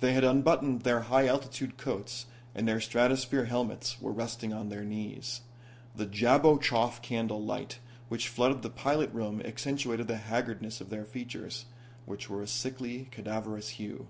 They 0.00 0.14
had 0.14 0.24
unbuttoned 0.24 0.80
their 0.82 1.02
high 1.02 1.28
altitude 1.28 1.76
coats 1.78 2.26
and 2.56 2.66
their 2.66 2.80
stratosphere 2.80 3.44
helmets 3.44 4.00
were 4.00 4.10
resting 4.10 4.52
on 4.52 4.68
their 4.68 4.82
knees. 4.82 5.42
The 5.94 6.06
Jablochoff 6.06 7.00
candle 7.02 7.40
light 7.40 7.78
which 8.08 8.26
flooded 8.26 8.62
the 8.62 8.70
pilot 8.70 9.12
room 9.14 9.40
accentuated 9.44 10.08
the 10.08 10.16
haggardness 10.16 10.80
of 10.80 10.90
their 10.90 11.04
features, 11.04 11.66
which 12.04 12.28
were 12.28 12.42
a 12.42 12.48
sickly 12.48 13.06
cadaverous 13.12 13.68
hue. 13.78 14.08